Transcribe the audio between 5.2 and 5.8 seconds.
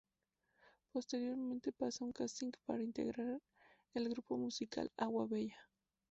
Bella.